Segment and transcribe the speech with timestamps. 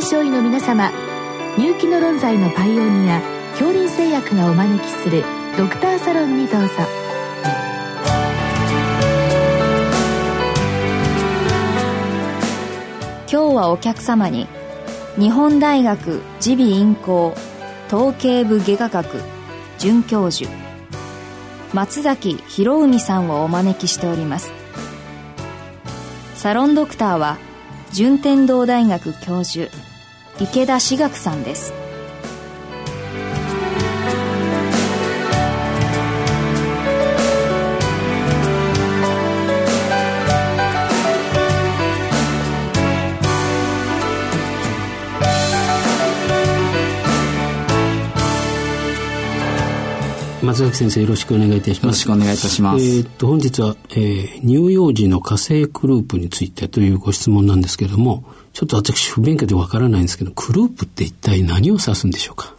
[0.00, 0.90] 臨床医の皆様
[1.58, 5.22] 入気の論剤のパイオニア恐林製薬がお招きする
[5.58, 6.68] ドクターサロンにどうぞ。
[13.30, 14.46] 今日はお客様に
[15.18, 17.34] 日本大学耳鼻咽喉
[17.88, 19.22] 統計部外科学
[19.76, 20.50] 准教授
[21.74, 24.50] 松崎博文さんをお招きしております。
[26.36, 27.36] サロンドクターは
[27.92, 29.70] 順天堂大学教授
[30.40, 31.74] 池田志学さんです
[50.42, 51.84] 松崎先生よろしくお願いいたします。
[51.84, 52.84] よろしくお願いいたします。
[52.84, 62.54] えっと、本日は、えー、乳幼児の火星クループについてというご質問なんですけれども、ちょっと私不勉強でわからないんですけど、クループって一体何を指すんでしょうか？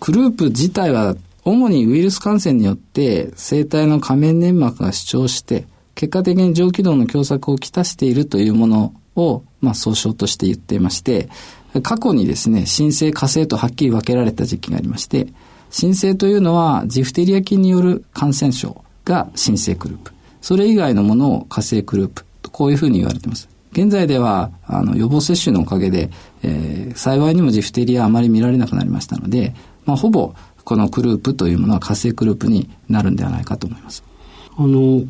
[0.00, 11.28] クループ自体は主にウイルス感染によって生体の仮面粘膜が主張して、結果的に上気道の狭窄をきたしているというものを、まあ、総称として言っていまして、
[11.82, 15.28] 過去にですね、新生火星とはっきり分けられた時期がありまして、
[15.70, 20.12] 新生というのはジフテリア菌による感染症が新生グループ。
[20.40, 23.48] それ以外のものを火星グループとこういうふうに言われています。
[23.76, 26.08] 現在ではあの予防接種のおかげで、
[26.42, 30.32] えー、幸いにもジフテリアあまり見られなくなりましたので、まあ、ほぼ
[30.64, 34.02] このグループというものは火星グループになるんではないかと思います。
[34.56, 35.02] あの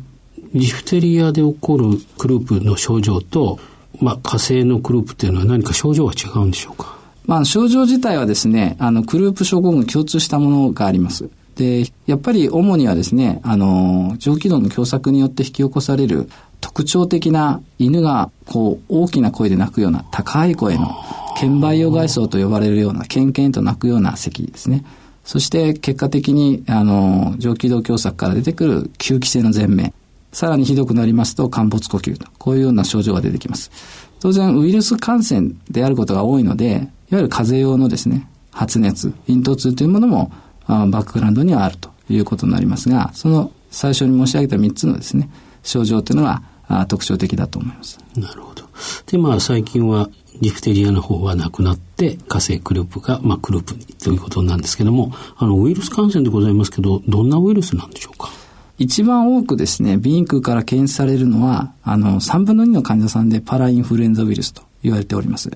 [0.53, 1.85] ジフテリアで起こる
[2.17, 3.57] グループの症状と、
[4.01, 6.97] まあ、火星のグループというのは何か症状が違うんでしょうか？
[7.25, 11.29] まあ、症状自体はですね、あの、クループ症候群共通したものがあります。
[11.57, 16.29] で、やっぱり主にはですね、あの、上気道の狭窄によって引き起こされる
[16.61, 20.95] 特徴的な犬がこう大きな声で鳴くような高い声の
[21.37, 24.83] 腱培用外装と呼ばれるようなケンケンと鳴くような咳ですね。
[25.23, 29.93] そして結果的にあの上気道狭窄から出てくる吸気性の前面。
[30.33, 33.71] さらにひどくなりますと陥没呼吸と、こういうような症状が出てきます。
[34.19, 40.31] 当然ウイルス感染であることが多いので、いわゆる風邪用のですね、発熱、咽頭痛というものも
[40.67, 45.29] バックグラウンドにはあるということになりますが、その最初に申し上げた3つのですね、
[45.67, 46.41] 症状というのが
[46.87, 47.99] 特徴的だと思います。
[48.15, 48.63] なるほど。
[49.05, 50.09] で、まあ最近は
[50.41, 58.29] ジフテリアの方はなくなって火星クループが、まあ、クループにということなんですけども、あの、ウイルス感染でございますけど、どんなウイルスなんでしょうか？
[58.77, 65.49] 一番多くですね、鼻咽腔から検出されるのは、あの、3分の2の患者さんでパラインフルエンザウイルスと言われております。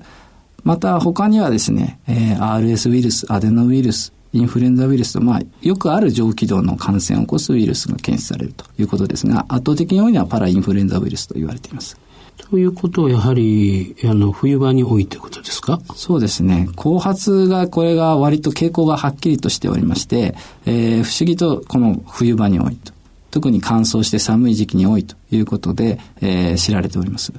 [0.64, 11.98] また他にはですね、えー、RS ウイルス、アデノウイルス、インフルエンザウイルスと、まあ、よくある上気道の感染を起こすウイルスが検出されるということですが、圧倒的に多いのはパラインフルエンザウイルスと言われています。
[12.38, 15.80] ということはやはり、あの、冬場に多いということですか？
[15.96, 16.70] そうですね。
[16.76, 22.94] 後発が、これが割と傾向がはっきりとしておりまして、えー、不思議とこの冬場に多いと。
[23.30, 27.32] 特に乾燥して寒い時期に多いということで、えー、知られております。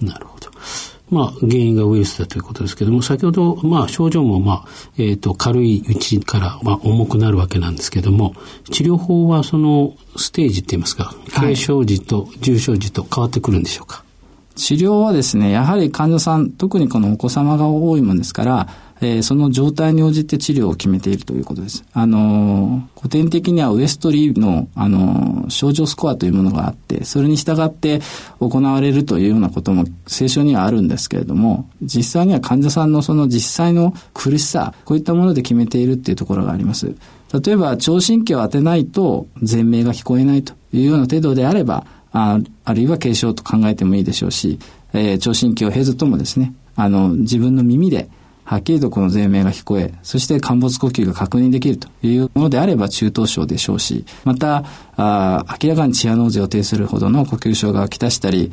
[0.00, 0.50] なるほど。
[1.12, 8.34] まあ、原因がウイルスだということですけども、先ほど、まあ、症状も、まあ、えっ、ー、と、軽いうちから、まあ、重くなるわけなんですけども、
[8.70, 14.04] 治療法は、その、ステージって言いますか、軽症時と重症時と変わってくるんでしょうか、
[14.54, 18.68] 治療はですね、やはり患者さん、特にこのお子様が多いもんですから、
[19.02, 21.84] えー、その状態に応じて治療を決めているということです。
[21.92, 28.00] あのー、古典的にはウエストリーの、あのー、症状スコアというものがあって、それに従って
[28.38, 36.94] 行われるというようなことも聖書にはあるんですけれども、実際には患者さんのその実際の苦しさ、こういったもので決めているっていうところがあります。
[37.44, 44.60] 例えば、聴診器を当てないと全名が聞こえないというような程度であれば、ああるいは軽症と考えてもいいでしょうし、
[44.92, 48.08] えー、聴診器を経ずともですね、あの、自分の耳で
[48.44, 54.64] はっきりとこの税名が聞こえ、そして陥没呼吸が確認できるというものであれば中等症でしょうし、また、
[54.96, 58.50] あ明らかにチアノーゼを呈するほどの呼吸症がきたしたり、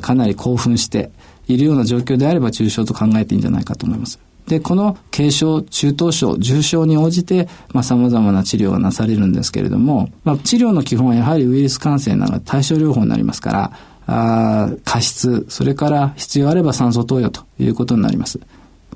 [0.00, 1.10] かなり興奮して
[1.46, 4.18] いるような状況であれば重症と考えていいんじゃないかと思います。
[4.48, 13.72] で、この軽症、中等症、重症に応じて、まあ、様々な治療がなされるんですけれども、まあ、治療の基本はやはりウイルス感染なので対症療法になりますから、
[14.06, 18.40] あ過失、それから必要あれば酸素投与ということになります。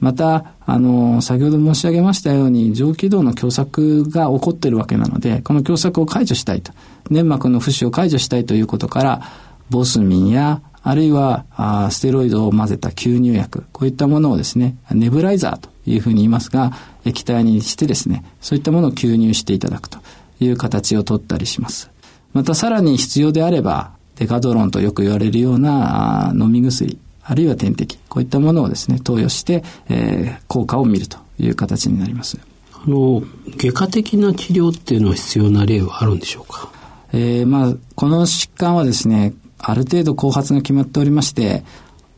[0.02, 6.72] また、あの、先ほど申し上げましたように、上気道の狭窄が起こってるわけなので、この狭窄を解除したいと、
[7.08, 9.22] 粘膜の浮腫を解除したいということから、
[9.70, 16.72] ボスミンや、あるいはあステロイドを混ぜた吸入薬、こういったものをですね、ネブライザーというふうに言いますが、
[17.04, 20.00] 液体にしてですね、そういったものを吸入していただくと
[20.40, 21.93] いう形をとったりします。
[22.32, 32.39] またさらに必要であれば、デカドロンとよく言われるような飲み薬、あるいは点滴、こういったものをですね、投与して、えー、効果を見るという形になります。
[32.75, 33.23] あの、
[33.57, 36.71] 外科的な治療っていうのは必要な例はあるんでしょうか？
[37.13, 41.63] えー、まあ、この疾患はですね、ある程度後発が決まっておりまして、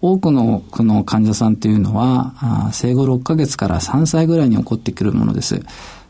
[0.01, 5.62] 多くのこの患者さんというのは、生後6ヶ月から3歳ぐらいに起こってくるものです。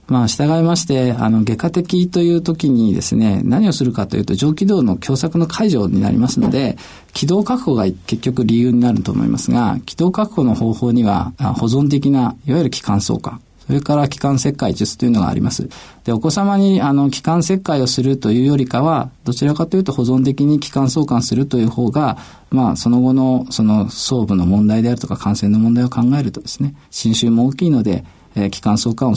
[0.06, 6.76] まあ、従いまして、あの、外科的という時にですね、何をするかというと、上気道の狭窄の解除になりますので、
[7.12, 15.68] 気道確保が結局理由になると思いますが、気道確保の方法には、保存的な、いわゆる気管相関、それから気管切開術というのがあります。
[16.04, 22.18] で、お子様にあの気管切開をするというよりかは、どちらかというと保存的に気管相関するという方が、
[22.50, 28.04] まあ、その後のその装部の問題であるとか感染の問題を考えるとですね、侵襲も大きいので、
[28.34, 29.16] えー、気管相関を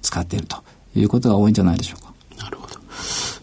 [0.00, 0.56] 使っていると
[0.94, 2.12] いうことが多いんじゃないでしょうか。
[2.38, 2.74] なるほど。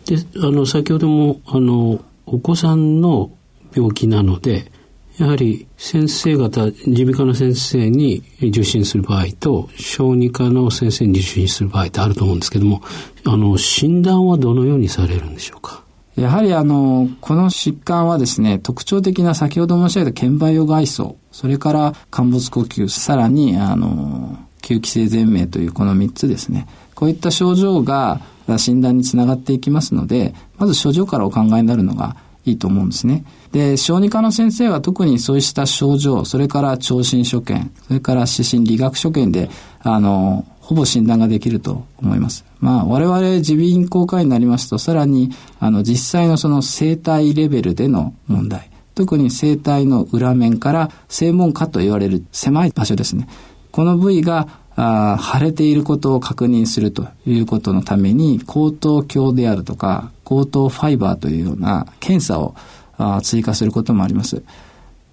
[0.06, 3.32] で、あの、先ほども、あの、お子さんの
[3.74, 4.72] 病気なので、
[5.18, 12.84] やはり先生方、耳鼻科の先生に受診する場合と、小児科の先生に受診する場合ってあると思うんですけども、
[13.26, 15.84] あの、診断はどのようにされるんでしょうか？
[16.16, 24.38] やはりあの、この疾患はですね、特徴的な先ほど申し上げた腱板用外装、それから陥没呼吸、さらにあの、
[24.68, 26.68] 吸気性全明というこの3つですね。
[26.94, 28.20] こういった症状が
[28.58, 33.24] 診断につながっていきますので、まず症状からお考えになるのがいいと思うんですね。
[33.52, 39.50] で、小児科の先生は特にそうした症状、それから聴診所見、それから指針理学所見で、
[39.82, 42.44] あの、ほぼ診断ができると思います。
[42.60, 45.32] まあ、我々耳鼻咽喉科医になりますと、さらに、
[45.62, 53.30] あの、実際のその生体レベルでの問題、特に生体の裏面から正門下と言われる狭い場所ですね。
[53.78, 62.56] この部位があ腫れていることを確認するということのために、口頭鏡であるとか、口頭ファイバーというような検査を
[62.98, 64.42] あ追加することもあります。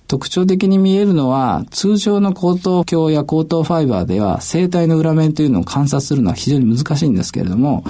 [0.09, 7.85] 特徴的に見えるのは、通常の口頭鏡や口頭ファイバーでは、生体の裏面というのを観察するのは非常に難しいんですけれども、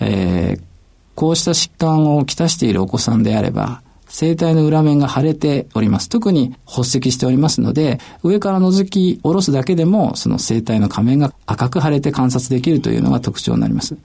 [0.00, 0.62] えー、
[1.14, 3.80] こうした疾患をきたしているお子さんであれば、
[4.10, 6.08] 生体の裏面が腫れております。
[6.08, 13.96] 特に発石しておりますので、上から覗き下ろすだけでも、その生体の仮面が赤く腫れて観察できるというのが特徴になります。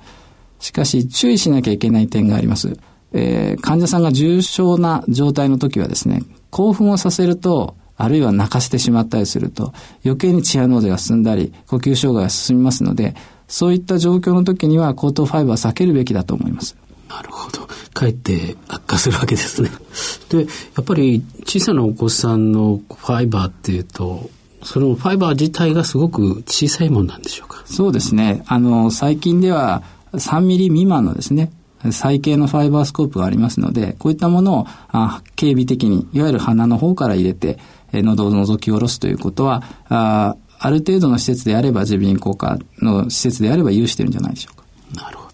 [0.60, 2.78] しかし、注意しなきゃいけない点があります。
[3.14, 6.22] えー、患者さんが重症な状態の時はですね、
[6.52, 9.74] 興奮をさせると、あるいは泣かせてしまったりすると、
[10.04, 13.16] 余計にチアノーゼが進んだり、呼吸障害が進みますので、
[13.48, 16.76] そういった状況の時には、口頭ファイバー避けるべきだと思います。
[17.10, 17.65] なるほど。
[17.96, 19.72] かえって悪化するわけですね。
[20.30, 20.46] で、や
[20.82, 24.30] っぱり小さなお子さんのファイバーっていうと、
[24.64, 27.64] そのファイバー自体がすごく小さいものなんでしょうか？
[27.66, 28.44] そうですね。
[28.48, 29.84] あの、最近では
[30.14, 31.52] 3ミリ未満のですね、
[31.92, 37.60] 細径のファイバースコープがありますので、こういったものをあ警備的に、いわゆる鼻の方から入れて、
[37.94, 45.04] え喉を覗き下ろすということは、あある程度の施設であれば、耳鼻咽喉科の施設であれば有してるんじゃないでしょうか。
[45.04, 45.25] なるほど。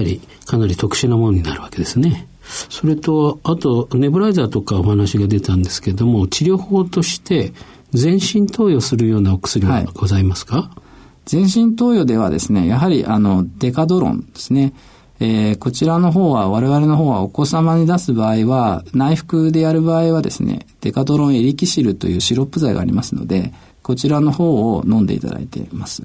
[0.00, 2.26] やはりかなり特殊なものになるわけですね。
[2.68, 7.52] それと、あと、ネブライザーとかお話が出たんですけれども、治療法として
[7.92, 10.80] 全身投与するようなお薬はございますか、はい、
[11.26, 14.72] 全身投与ではですね、やはりあの、デカドロンですね。
[15.22, 23.52] えー、こちらの方は、我々の方はお子様に出す場合は、内服でやる場合はですね、デカトロンエリキシルというシロップ剤がありますので、
[23.82, 26.04] こちらの方を飲んでいただいています。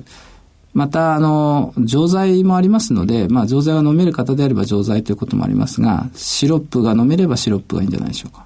[0.75, 8.45] また、あの、錠剤もありますので、まあ、錠剤が飲める方であれば錠剤ということもありますが、シロップが飲めればシロップがいいんじゃないでしょうか。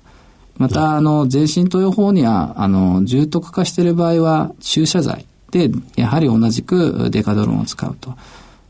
[0.60, 8.14] また、あの、全身投与法には、あの、重篤化している場合は、注射剤で、やはり同じくデカドロンを使うと。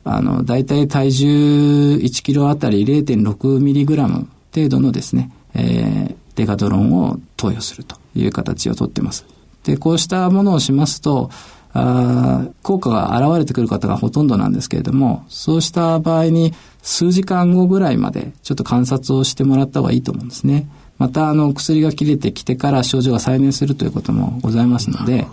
[0.05, 9.25] あの、大体体重1キロあたり0.6ミリグラム程度のですね、えー、デカドロンを投与するという形をとってます。
[9.65, 11.29] で、こうしたものをしますと、
[11.73, 20.67] あ効果が現れてくる方がほとんどなんですけれども、そうした場合に数時間後ぐらいまでちょっと観察をしてもらった方がいいと思うんですね。
[20.97, 25.27] また、あの、薬が切れてきてから症状が再燃するということもございますので、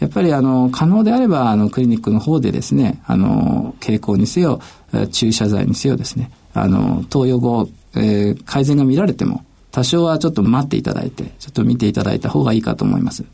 [0.00, 4.60] やっぱりあの、可能であれば、あの、クリニックの方でですね、あの、傾向にせよ、
[5.12, 13.24] 注射剤にせよですね、あの、投与後、えー、改善が見られても、多少はちょっと待っていただいて、ちょっと見ていただいた方がいいかと思います。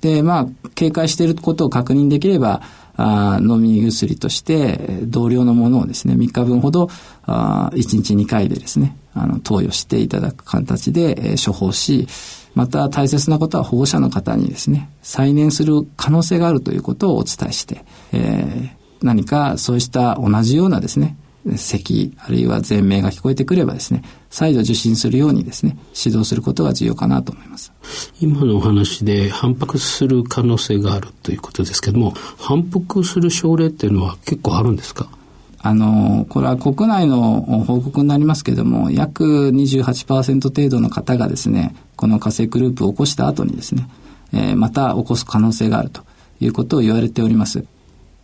[0.00, 2.62] で、まあ、警戒していることを確認できれば、
[3.00, 6.88] あ飲み薬として、同量のものをですね、3日分ほど、
[7.24, 12.08] あ1日2回でですね、あの、投与していただく形で、えー、処方し、
[12.54, 21.16] また大切なことは保護者の方にですね、再燃する可能性があるということをお伝えして、えー、何かそうした同じようなですね、
[21.56, 27.72] 咳、あるいは全鳴が聞こえてくればですね、再度受診するようにですね、指導することが重要かなと思います。
[28.20, 35.08] 今のお話で反復する可能性があるということですけども、反復する症例っていうのは結構あるんですか？
[35.60, 43.88] あの、これは国内の報告になりますけれども、約28%程度の方がですね、この火星グループを起こした後にですね、
[44.32, 46.02] えー、また起こす可能性があると
[46.40, 47.64] いうことを言われております。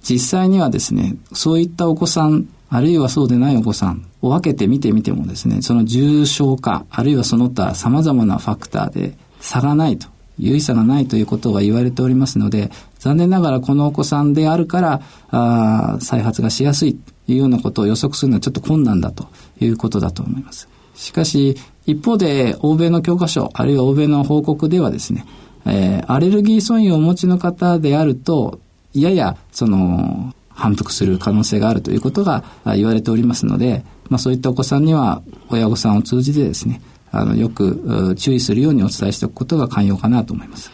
[0.02, 19.28] 実際にはですね、そういったお子さん、あるいはそうでないお子さんを分けて見てみてもですね、その重症化、あるいはその他様々なファクターで差がないと、有意差がないということが言われておりますので、残念ながらこのお子さんであるから、あ再発がしやすいというようなことを予測するのはちょっと困難だと
[19.60, 20.68] いうことだと思います。
[20.94, 21.56] しかし、
[21.86, 25.26] 一方で、欧米の教科書、あるいは欧米の報告ではですね、
[25.66, 28.60] えー、アレルギー素因をお持ちの方であると、
[28.94, 36.80] やや、その、反復する可能性があるということが言われておりますので、まあそういったお子さんには親御さんを通じてですね、
[37.10, 40.70] あの、よく注意するようにお伝えしておくことが寛容かなと思います。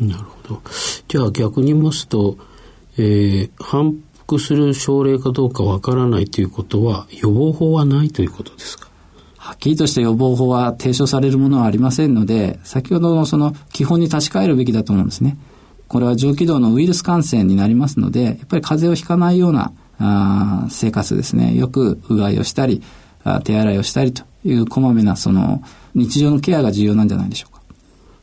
[0.00, 0.62] なるほど。
[1.08, 2.36] じゃあ逆に言いますと、
[2.96, 8.88] えー、反復する症例かどうかわからないということは予防法はないということですか？
[9.36, 15.36] はっきりとした予防法は提唱されるものはありませんので、先ほどのその基本に立ち返るべきだと思うんですね。
[15.88, 21.54] これは上気道のウイルス感染になりますので、やっぱり風邪をひかないようなあ生活ですね。
[21.54, 22.82] よくうがいをしたり、
[23.22, 25.62] あ手洗いをしたりというこまめなその
[25.94, 27.62] 日常のケアが重要なんじゃないでしょうか。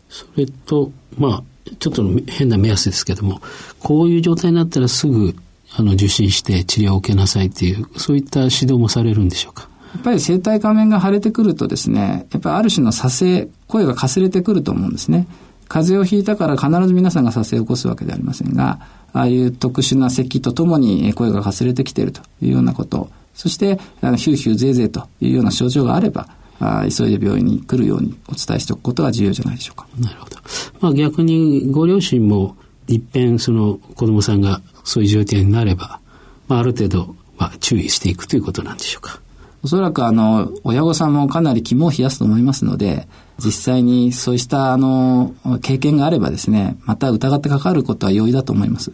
[0.10, 1.44] それと、まあ、
[1.80, 3.42] ちょっと変な目安ですけども、
[3.80, 5.36] こういう状態になったらすぐ
[5.74, 9.70] あの受診して治療を受けなさいっていう、そういった指導もされるんでしょうか？
[9.94, 15.28] やっぱり声帯仮面が腫れてくるとですね、やっぱりある種の佐世、声がかすれてくると思うんですね。
[15.72, 18.80] 風邪をひいたから必ず皆さんが佐世を起こすわけではありませんが、
[19.14, 26.28] ああいう特殊な咳とともに声がかすれてきているというようなこと、そして、あのヒューヒューゼーゼーというような症状があれば、
[26.60, 29.88] あ急いで病院に来るようにお伝えしておくことが重要じゃないでしょうか。
[29.98, 30.36] なるほど。
[30.82, 36.02] まあ逆にご両親も一遍その子供さんがそういう状態になれば、
[36.50, 39.22] まあある程度、まあ注意していくということなんでしょうか。
[39.64, 43.08] おそらくあの、親御さんもかなり肝を冷やすと思いますので、
[43.44, 48.92] 実際にそうしたあの、経験があればですね、また疑ってかかることは容易だと思います。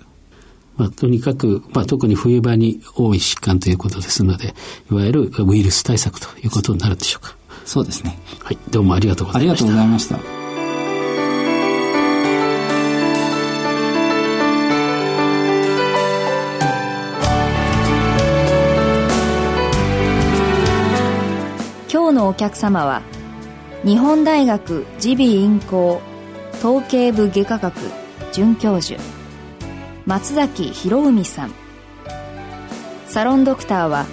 [0.76, 4.54] まあ、とにかく、まあ、特に冬場に多い疾患ということですので、
[4.92, 7.36] いわゆるウイルス対策ということになるでしょうか。
[7.66, 8.18] そうですね。
[8.44, 9.66] はい、どうもありがとうございました。
[9.66, 10.08] ありがとうございまし
[10.42, 10.47] た。
[21.98, 23.01] 今日のお客様は
[23.84, 26.00] 日本大学耳鼻咽喉
[26.60, 27.74] 統計部外科学
[28.32, 29.01] 准教授
[30.06, 31.51] 松崎博文さん。
[33.08, 34.06] サロンドクターは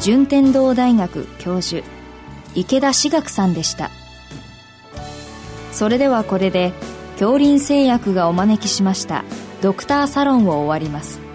[0.00, 1.86] 順天堂大学教授
[2.56, 3.90] 池田志学さんでした。
[5.70, 6.72] それではこれで
[7.20, 9.22] 恐林製薬がお招きしました
[9.62, 11.27] ドクターサロンを終わります。